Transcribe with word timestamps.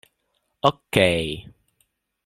Okej... 0.69 1.25